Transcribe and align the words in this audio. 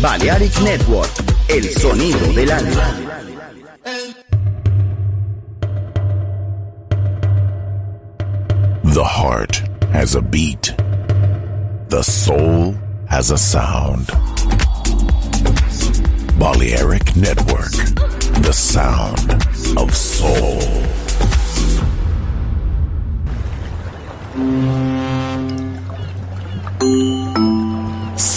Balearic 0.00 0.58
Network, 0.62 1.10
el 1.50 1.64
sonido 1.64 2.32
del 2.32 2.50
alma. 2.50 2.94
The 8.82 9.04
heart 9.04 9.56
has 9.92 10.14
a 10.14 10.22
beat. 10.22 10.74
The 11.88 12.02
soul 12.02 12.74
has 13.10 13.30
a 13.30 13.36
sound. 13.36 14.06
Balearic 16.38 17.14
Network, 17.14 17.72
the 18.42 18.52
sound 18.54 19.30
of 19.76 19.94
soul. 19.94 20.60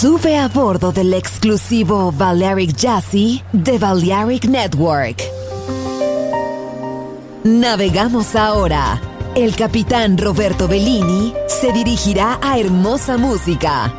Sube 0.04 0.36
a 0.36 0.48
bordo 0.48 0.92
del 0.92 1.14
exclusivo 1.14 2.12
Balearic 2.12 2.76
Jazzy 2.76 3.42
de 3.54 3.78
Balearic 3.78 4.44
Network. 4.44 5.22
Navegamos 7.42 8.36
ahora. 8.36 9.00
El 9.34 9.56
capitán 9.56 10.18
Roberto 10.18 10.68
Bellini 10.68 11.32
se 11.48 11.72
dirigirá 11.72 12.38
a 12.42 12.58
hermosa 12.58 13.16
música. 13.16 13.94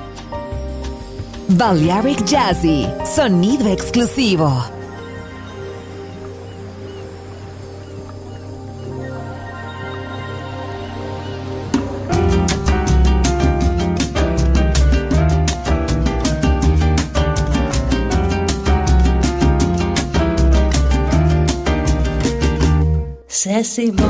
Balearic 1.48 2.24
Jazzy, 2.24 2.88
sonido 3.16 3.68
exclusivo. 3.68 4.75
C'est 23.58 23.64
si 23.64 23.90
bon 23.90 24.04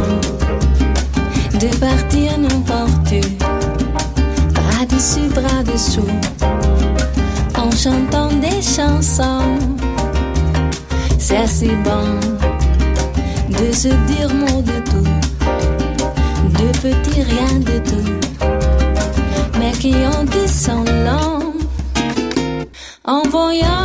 de 1.59 1.67
partir 1.77 2.35
n'importe 2.39 3.13
où, 3.13 4.53
bras 4.55 4.85
dessus, 4.89 5.29
bras 5.29 5.61
dessous, 5.61 6.01
en 7.55 7.69
chantant 7.69 8.29
des 8.41 8.59
chansons. 8.59 9.59
C'est 11.19 11.45
si 11.45 11.67
bon 11.67 12.19
de 13.49 13.71
se 13.71 13.89
dire 13.89 14.33
mot 14.33 14.63
de 14.63 14.79
tout, 14.89 15.09
de 16.49 16.79
petits 16.79 17.21
rien 17.21 17.59
de 17.59 17.77
tout, 17.87 18.11
mais 19.59 19.73
qui 19.73 19.93
ont 19.93 20.23
dit 20.23 20.51
son 20.51 20.83
long 20.85 21.53
en 23.03 23.21
voyant 23.29 23.84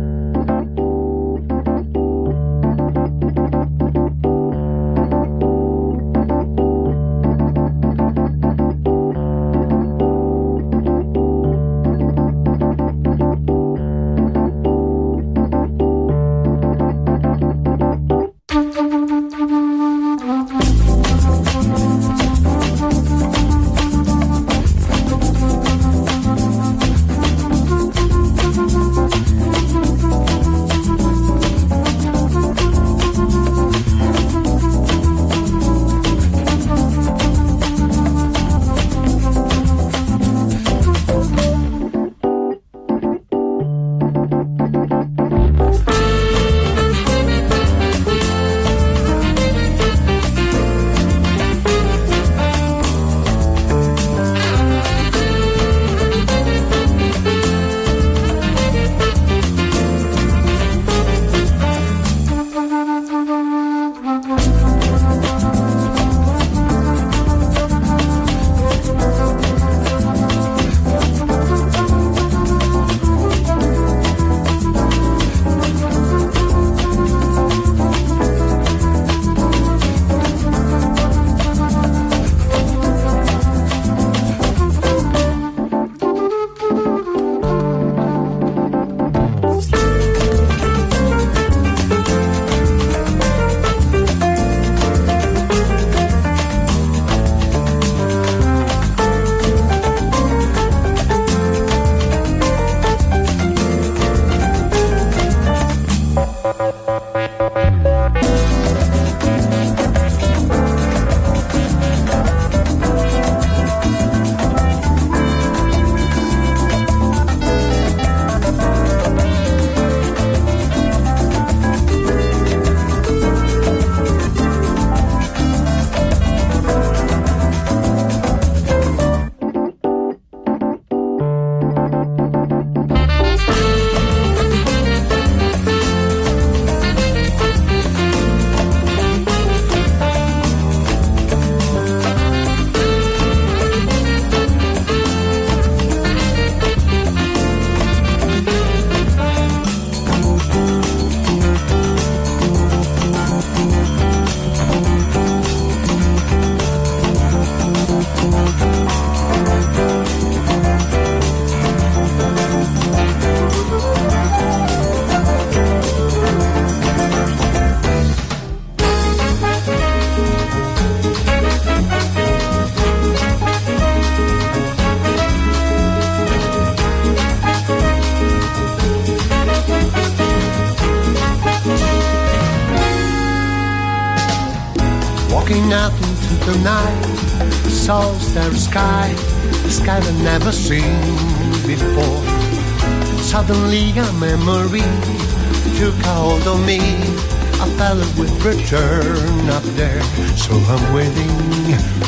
So 200.51 200.57
I'm 200.73 200.93
waiting 200.93 201.31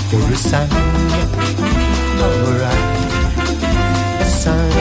for 0.09 0.19
a 0.19 0.35
sign. 0.35 0.69
Alright, 2.19 2.85
a 4.19 4.25
sign. 4.25 4.71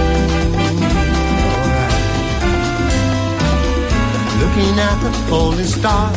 Alright. 1.62 1.98
Looking 4.42 4.74
at 4.88 4.98
the 5.04 5.12
falling 5.28 5.70
star, 5.78 6.10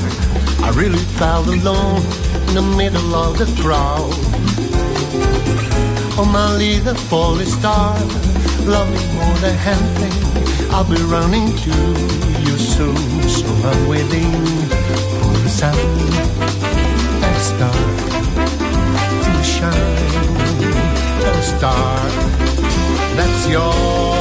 I 0.66 0.72
really 0.75 1.06
felt 1.20 1.48
alone 1.48 2.02
in 2.48 2.54
the 2.56 2.66
middle 2.78 3.14
of 3.14 3.38
the 3.38 3.46
crowd. 3.62 4.14
Oh, 6.18 6.28
my 6.32 6.56
little 6.58 6.96
falling 6.96 7.46
star, 7.46 7.94
love 8.66 8.90
me 8.90 9.04
more 9.18 9.38
than 9.44 9.56
anything. 9.74 10.16
I'll 10.72 10.90
be 10.90 11.02
running 11.16 11.56
to 11.66 11.74
you 12.46 12.58
soon, 12.58 12.98
so 13.30 13.48
I'm 13.70 13.88
waiting 13.88 14.32
for 15.44 15.50
star 15.50 15.74
to 15.74 16.95
shine. 19.58 19.96
A 21.28 21.42
star 21.42 22.00
that's 23.16 23.48
yours 23.48 24.14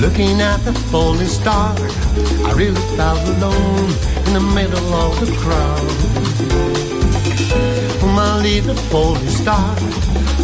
Looking 0.00 0.40
at 0.40 0.58
the 0.64 0.72
falling 0.90 1.28
star, 1.28 1.74
I 2.44 2.52
really 2.56 2.80
felt 2.96 3.20
alone 3.20 3.90
in 4.26 4.32
the 4.34 4.40
middle 4.54 4.94
of 4.94 5.20
the 5.20 5.32
crowd. 5.36 6.03
My 8.44 8.50
little 8.50 8.74
falling 8.74 9.26
star, 9.28 9.74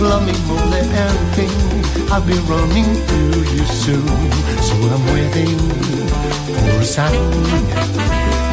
love 0.00 0.24
me 0.24 0.32
more 0.48 0.66
than 0.72 0.88
anything. 0.90 1.52
I'll 2.10 2.24
be 2.26 2.32
running 2.48 2.88
to 3.10 3.20
you 3.52 3.64
soon, 3.66 4.08
so 4.66 4.74
I'm 4.94 5.04
waiting 5.12 5.58
for 6.62 6.80
a 6.80 6.82
sign, 6.82 7.34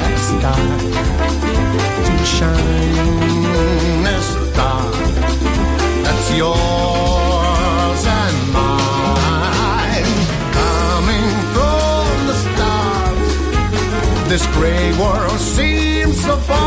a 0.03 0.17
star 0.17 0.67
to 2.07 2.25
shine, 2.25 4.05
a 4.05 4.19
star 4.21 4.91
that's 6.03 6.29
yours 6.35 8.03
and 8.19 8.37
mine, 8.51 10.11
coming 10.59 11.29
from 11.53 12.27
the 12.27 12.35
stars. 12.43 13.31
This 14.27 14.45
gray 14.57 14.91
world 14.99 15.39
seems 15.39 16.19
so 16.21 16.35
far. 16.35 16.66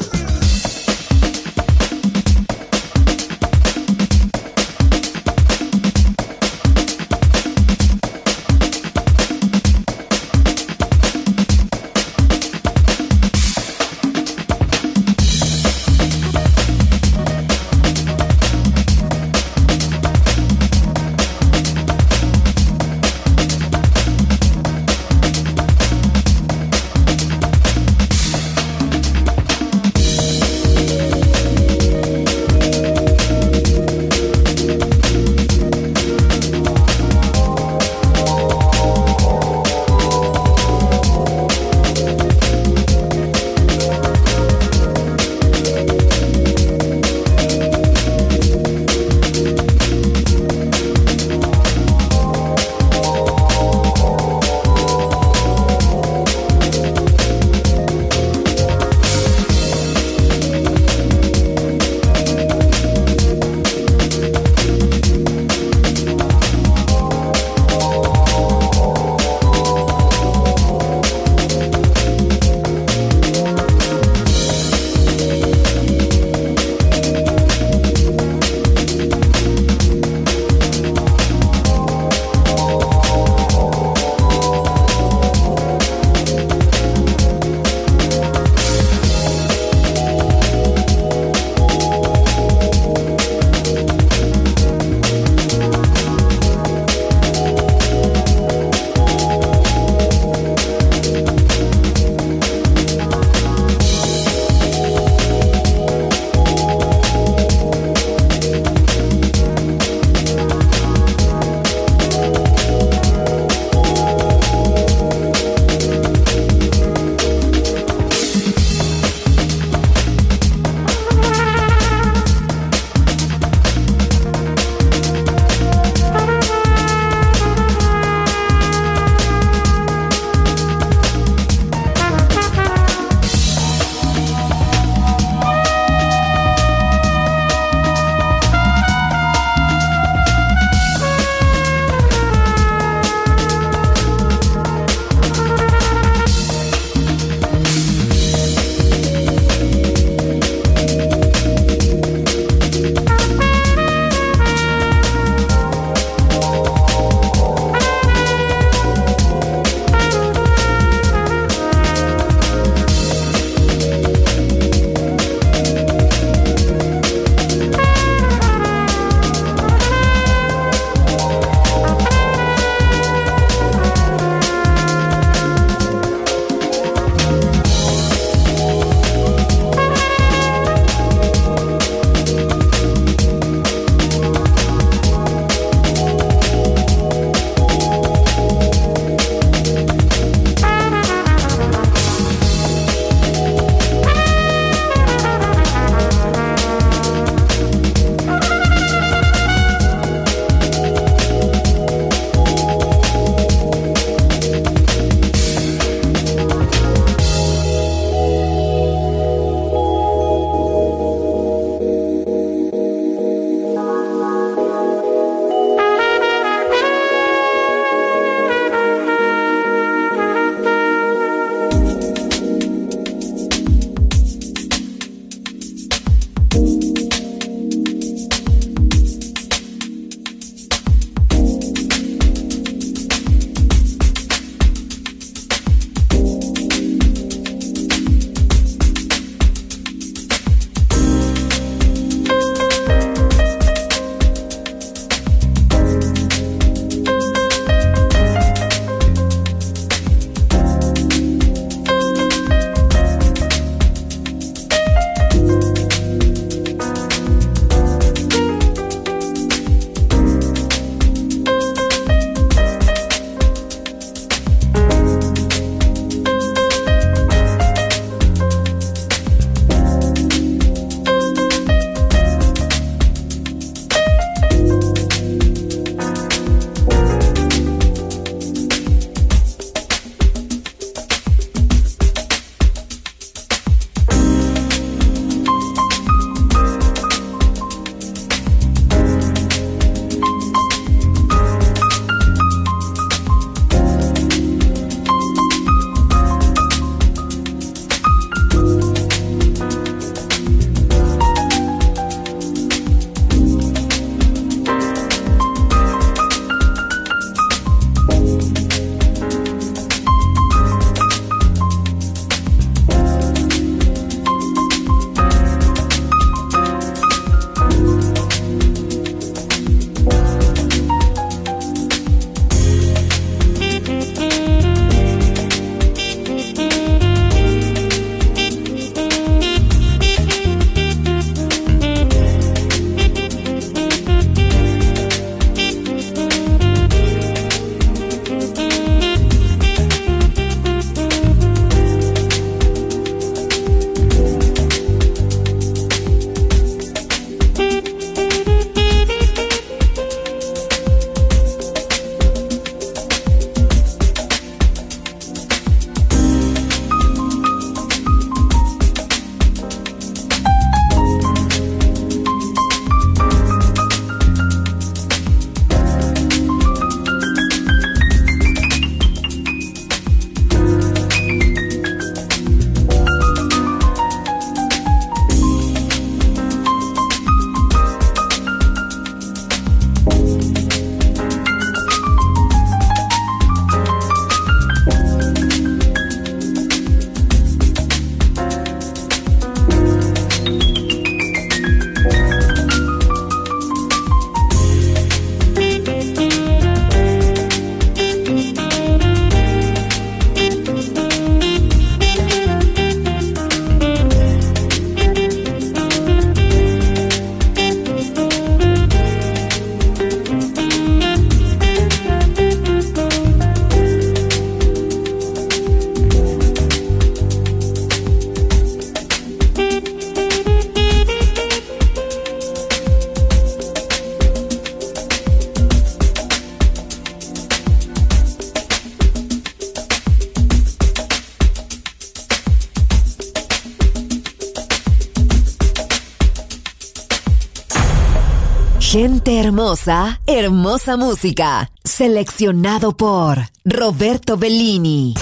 Hermosa, 439.71 440.19
hermosa 440.27 440.97
música. 440.97 441.69
Seleccionado 441.85 442.91
por 442.97 443.37
Roberto 443.63 444.35
Bellini. 444.35 445.13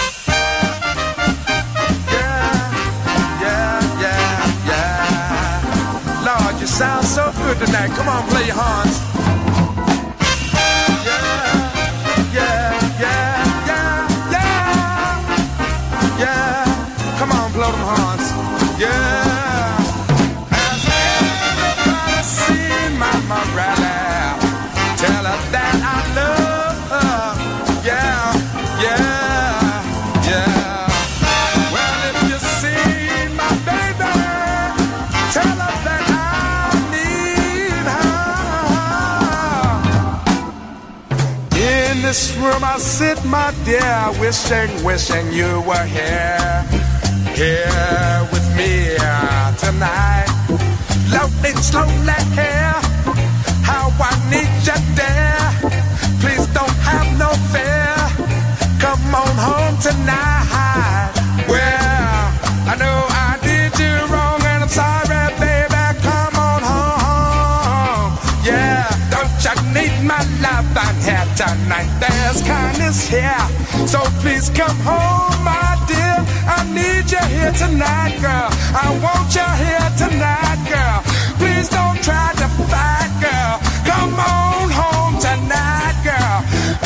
Yeah, 3.39 3.79
yeah, 4.01 4.65
yeah. 4.65 6.25
Lord, 6.25 6.59
you 6.59 6.67
sound 6.67 7.05
so 7.05 7.31
good 7.37 7.59
tonight. 7.63 7.91
Come 7.95 8.09
on, 8.09 8.27
play 8.29 8.47
your 8.47 8.55
horns. 8.55 8.99
Come 17.19 17.31
on, 17.33 17.51
blow 17.51 17.71
them 17.71 17.81
horns. 17.81 18.08
Room 42.41 42.63
I 42.63 42.77
sit, 42.77 43.23
my 43.25 43.53
dear, 43.65 44.11
wishing, 44.19 44.71
wishing 44.83 45.31
you 45.31 45.61
were 45.67 45.87
here, 45.97 46.63
here 47.35 48.27
with 48.31 48.47
me 48.55 48.95
uh, 48.99 49.55
tonight. 49.55 50.27
Loading 51.11 51.57
slowly 51.57 52.19
here, 52.37 52.77
how 53.69 53.91
I 53.99 54.11
need 54.31 54.51
you 54.67 54.79
there. 54.95 55.45
Please 56.21 56.45
don't 56.57 56.77
have 56.89 57.09
no 57.17 57.31
fear. 57.51 57.95
Come 58.79 59.15
on 59.15 59.35
home 59.47 59.77
tonight. 59.81 61.11
Well, 61.47 62.21
I 62.71 62.75
know 62.79 62.97
I 63.09 63.37
did 63.41 63.48
my 70.09 70.25
love? 70.41 70.65
I'm 70.75 70.97
here 71.05 71.27
tonight. 71.37 71.89
There's 72.01 72.41
kindness 72.41 73.07
here. 73.07 73.45
So 73.87 73.99
please 74.21 74.49
come 74.49 74.79
home, 74.81 75.37
my 75.45 75.77
dear. 75.87 76.17
I 76.49 76.59
need 76.73 77.05
you 77.13 77.23
here 77.35 77.53
tonight, 77.53 78.17
girl. 78.25 78.49
I 78.73 78.87
want 79.05 79.29
you 79.37 79.47
here 79.63 79.89
tonight, 80.01 80.61
girl. 80.73 80.99
Please 81.37 81.69
don't 81.69 82.01
try 82.01 82.33
to 82.41 82.47
fight, 82.71 83.11
girl. 83.21 83.55
Come 83.85 84.15
on 84.17 84.65
home 84.81 85.15
tonight, 85.21 85.97
girl. 86.09 86.37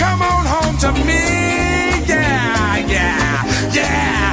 Come 0.04 0.22
on 0.22 0.44
home 0.54 0.78
to 0.84 0.92
me. 1.08 1.24
Yeah, 2.06 2.78
yeah, 2.96 3.72
yeah. 3.72 4.33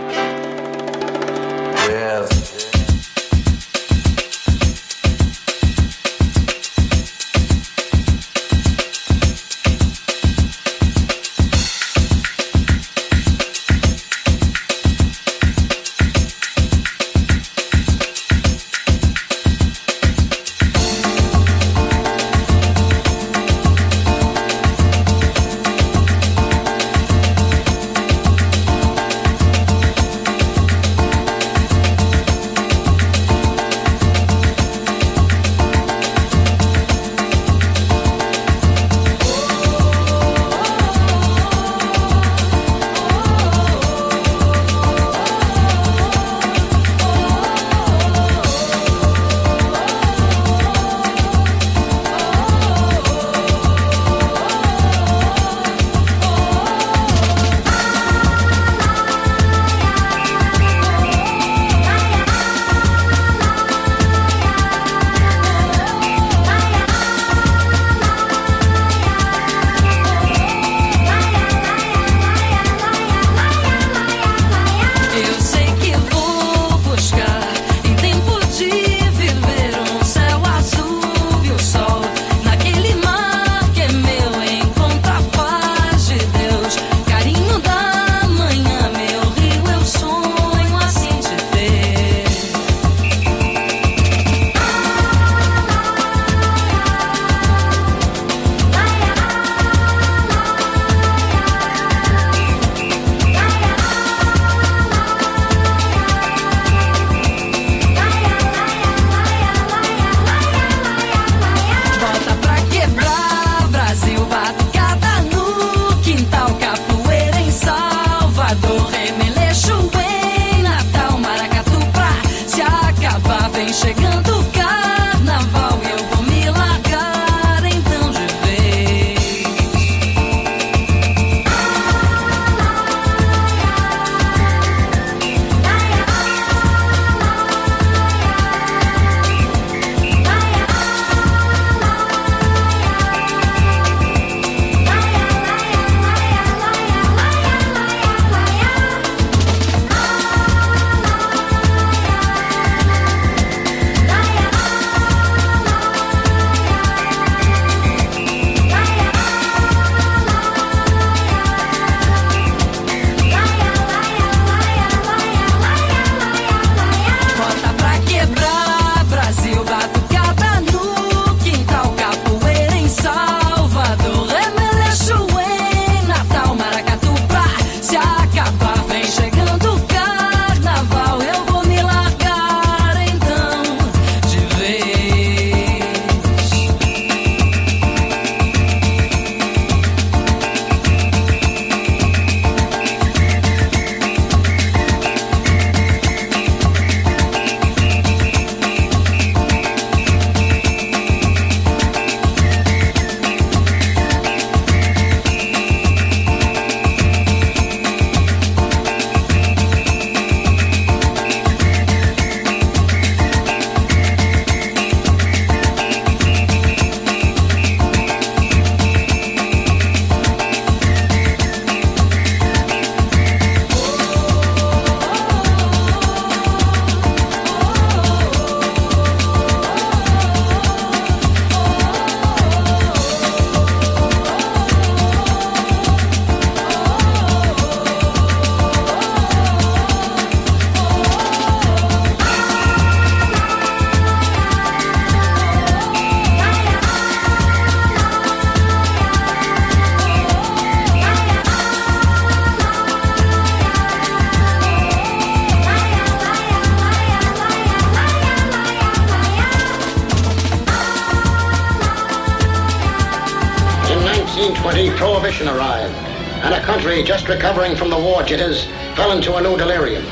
Recovering 267.31 267.77
from 267.77 267.89
the 267.89 267.97
war 267.97 268.23
jitters, 268.23 268.65
fell 268.95 269.13
into 269.13 269.35
a 269.35 269.41
new 269.41 269.57
delirium. 269.57 270.03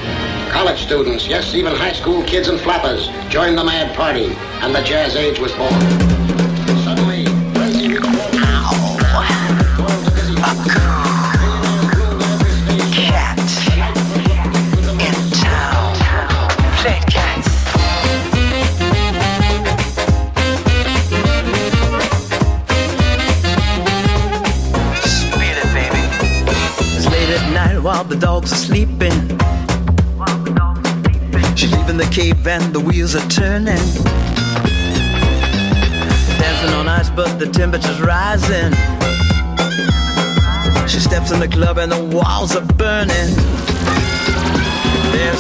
College 0.52 0.82
students, 0.82 1.28
yes, 1.28 1.54
even 1.54 1.76
high 1.76 1.92
school 1.92 2.24
kids 2.24 2.48
and 2.48 2.60
flappers, 2.62 3.10
joined 3.30 3.58
the 3.58 3.64
mad 3.64 3.94
party, 3.94 4.34
and 4.62 4.74
the 4.74 4.82
jazz 4.84 5.18
age 5.18 5.38
was 5.38 5.52
born. 5.54 6.39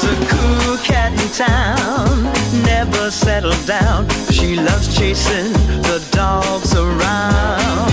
There's 0.01 0.17
a 0.17 0.25
cool 0.27 0.77
cat 0.77 1.11
in 1.11 1.29
town, 1.33 2.23
never 2.63 3.11
settled 3.11 3.65
down. 3.65 4.07
She 4.31 4.55
loves 4.55 4.95
chasing 4.97 5.51
the 5.81 5.99
dogs 6.11 6.73
around. 6.73 7.91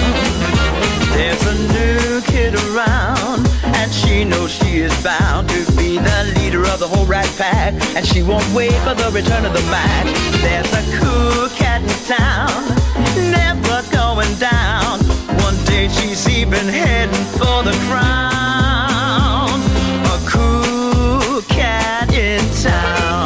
There's 1.16 1.44
a 1.46 1.54
new 1.74 2.20
kid 2.22 2.54
around, 2.54 3.48
and 3.64 3.92
she 3.92 4.24
knows 4.24 4.52
she 4.52 4.78
is 4.78 4.94
bound 5.02 5.48
to 5.48 5.64
be 5.72 5.98
the 5.98 6.34
leader 6.38 6.64
of 6.66 6.78
the 6.78 6.86
whole 6.86 7.06
rat 7.06 7.28
pack. 7.36 7.74
And 7.96 8.06
she 8.06 8.22
won't 8.22 8.48
wait 8.54 8.74
for 8.86 8.94
the 8.94 9.10
return 9.12 9.44
of 9.44 9.52
the 9.52 9.62
Mac. 9.62 10.04
There's 10.42 10.72
a 10.74 10.84
cool 11.00 11.48
cat 11.58 11.82
in 11.82 11.88
town, 12.06 12.62
never 13.32 13.82
going 13.90 14.32
down. 14.38 15.00
One 15.42 15.56
day 15.64 15.88
she's 15.88 16.28
even 16.28 16.68
heading 16.68 17.24
for 17.34 17.64
the 17.64 17.74
crown. 17.88 18.95
In 22.66 23.25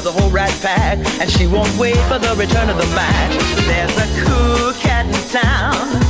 of 0.00 0.14
the 0.14 0.20
whole 0.20 0.30
rat 0.30 0.56
pack. 0.62 0.98
And 1.20 1.30
she 1.30 1.46
won't 1.46 1.76
wait 1.78 1.98
for 2.08 2.18
the 2.18 2.34
return 2.36 2.70
of 2.70 2.78
the 2.78 2.86
Mac. 2.94 3.30
There's 3.68 3.94
a 3.96 4.06
cool 4.24 4.72
cat 4.74 5.06
in 5.06 5.12
town, 5.28 6.00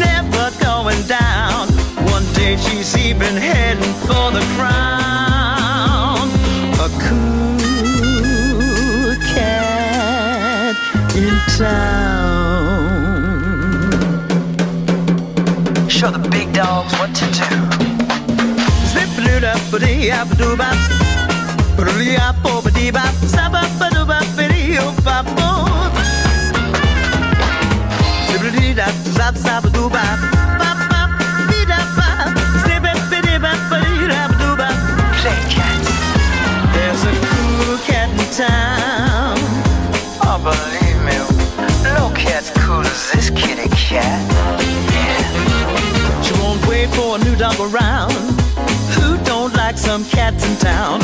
never 0.00 0.50
going 0.62 1.02
down. 1.06 1.68
One 2.14 2.24
day 2.32 2.56
she's 2.56 2.96
even 2.96 3.36
heading 3.36 3.94
for 4.06 4.30
the 4.36 4.42
crown. 4.56 6.30
A 6.86 6.88
cool 7.04 9.14
cat 9.34 10.76
in 11.14 11.34
town. 11.58 12.22
Show 15.88 16.10
the 16.10 16.28
big 16.30 16.52
dogs 16.52 16.92
what 16.98 17.14
to 17.14 17.26
do. 17.26 17.32
Zip 18.92 19.10
some 49.94 50.04
cats 50.06 50.44
in 50.48 50.56
town? 50.56 51.03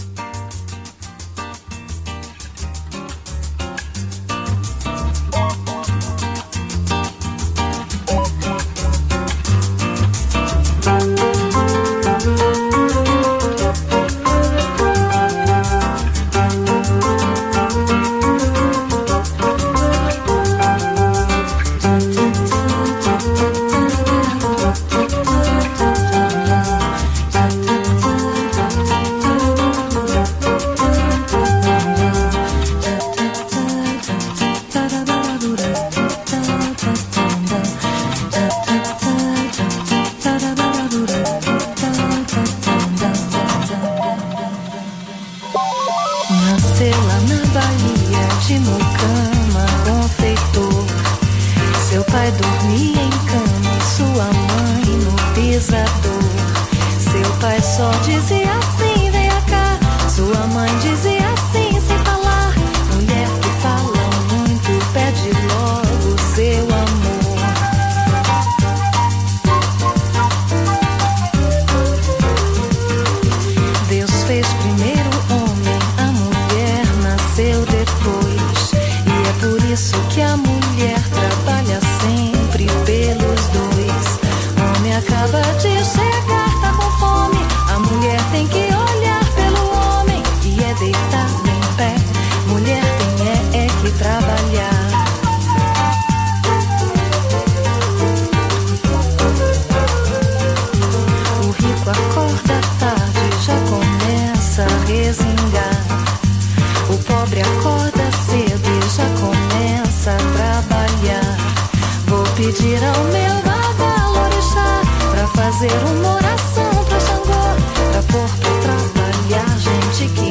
Trabalhar 119.91 120.30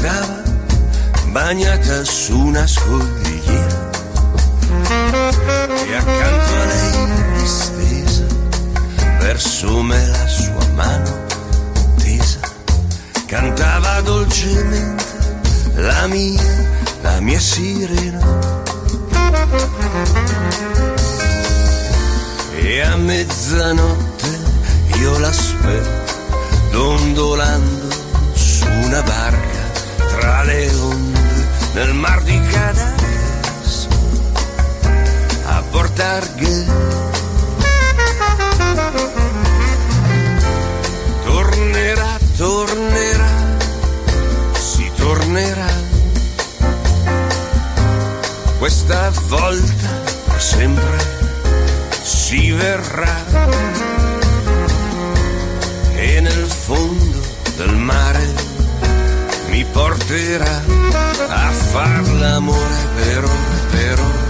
Stava 0.00 0.42
bagnata 1.26 2.02
su 2.04 2.38
una 2.38 2.66
scogliera 2.66 3.90
e 5.88 5.94
accanto 5.94 6.54
a 6.54 6.64
lei 6.64 7.38
distesa 7.38 8.24
verso 9.18 9.82
me 9.82 10.06
la 10.06 10.26
sua 10.26 10.66
mano 10.74 11.26
tesa. 11.98 12.40
Cantava 13.26 14.00
dolcemente 14.00 15.04
la 15.74 16.06
mia, 16.06 16.42
la 17.02 17.20
mia 17.20 17.38
sirena. 17.38 18.24
E 22.56 22.80
a 22.80 22.96
mezzanotte 22.96 24.38
io 24.98 25.18
l'aspetto 25.18 26.14
dondolando 26.70 27.88
su 28.32 28.66
una 28.66 29.02
barca 29.02 29.59
tra 30.20 30.42
le 30.42 30.68
onde 30.74 31.20
nel 31.72 31.94
mar 31.94 32.20
di 32.22 32.38
Cadaqués 32.52 33.88
a 35.46 35.62
portar 35.70 36.24
tornerà 41.24 42.18
tornerà 42.36 43.32
si 44.52 44.90
tornerà. 44.96 45.72
Questa 48.58 49.10
volta 49.28 49.90
sempre 50.36 50.98
si 52.02 52.50
verrà. 52.50 53.16
E 55.94 56.20
nel 56.20 56.46
fondo 56.46 57.20
del 57.56 57.74
mare 57.76 58.39
porterà 59.72 60.62
a 61.28 61.50
far 61.50 62.08
l'amore 62.20 62.80
per 62.96 63.24
ore, 63.24 63.60
per 63.70 64.00
ore 64.00 64.29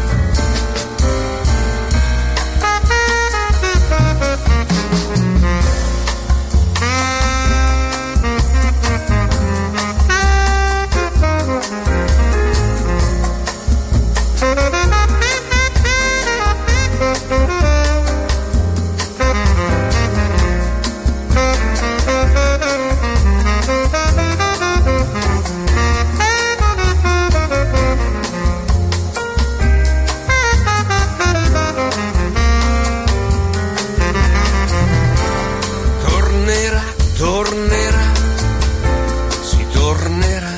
tornerà, 37.21 38.13
si 39.43 39.67
tornerà. 39.73 40.55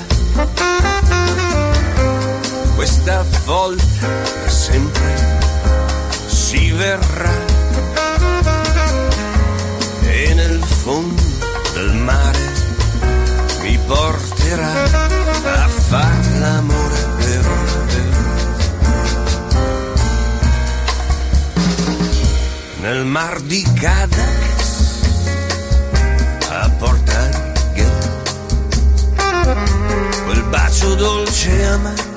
Questa 2.77 3.25
volta 3.45 4.07
per 4.41 4.53
sempre 4.53 5.41
si 6.27 6.71
verrà. 6.71 7.35
E 10.07 10.35
nel 10.35 10.63
fondo 10.63 11.23
del 11.75 11.95
mare 11.95 12.53
mi 13.63 13.77
porterà 13.85 14.73
a 15.65 15.69
far 15.69 16.27
l'amore 16.39 17.07
vero, 17.17 17.55
vero. 17.87 18.21
Nel 22.83 23.05
mar 23.05 23.41
di 23.41 23.63
Cadaqués 23.81 24.32
bacio 30.83 30.95
dolce 30.97 31.59
e 31.59 31.65
amaro 31.65 32.11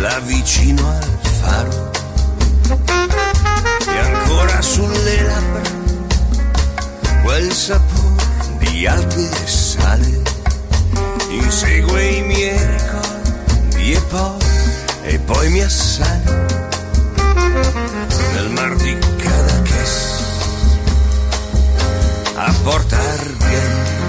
là 0.00 0.18
vicino 0.20 0.88
al 0.88 1.18
faro. 1.40 1.90
E 3.86 3.98
ancora 3.98 4.62
sulle 4.62 5.22
labbra 5.22 5.70
quel 7.22 7.52
sapore 7.52 8.58
di 8.58 8.86
alghe 8.86 9.28
e 9.30 9.46
sale. 9.46 10.22
Insegue 11.28 12.04
i 12.04 12.22
miei 12.22 12.58
ricordi 12.58 13.92
e 13.92 14.00
poi 14.00 14.38
e 15.02 15.18
poi 15.18 15.50
mi 15.50 15.60
assale. 15.60 16.46
Nel 18.34 18.50
mar 18.50 18.74
di 18.76 18.96
Cadaqués 19.16 20.20
a 22.34 22.52
portar 22.64 23.30
nel 23.38 24.01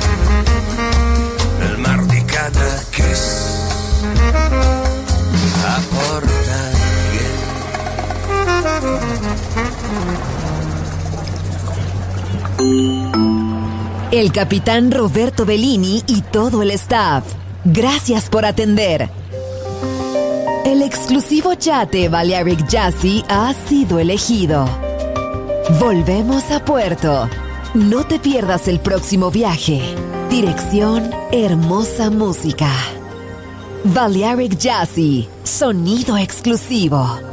El 14.12 14.32
capitán 14.32 14.92
Roberto 14.92 15.44
Bellini 15.44 16.04
y 16.06 16.22
todo 16.22 16.62
el 16.62 16.72
staff. 16.72 17.24
Gracias 17.66 18.30
por 18.30 18.46
atender. 18.46 19.10
El 20.66 20.82
exclusivo 20.82 21.54
yate 21.54 22.10
Balearic 22.10 22.68
Jazzy 22.68 23.24
ha 23.28 23.54
sido 23.68 24.00
elegido. 24.00 24.66
Volvemos 25.80 26.52
a 26.52 26.64
puerto. 26.64 27.28
No 27.74 28.06
te 28.06 28.20
pierdas 28.20 28.68
el 28.68 28.80
próximo 28.80 29.32
viaje. 29.32 30.03
Dirección 30.34 31.12
Hermosa 31.32 32.10
Música. 32.10 32.72
Balearic 33.84 34.58
Jazzy. 34.58 35.30
Sonido 35.44 36.18
exclusivo. 36.18 37.33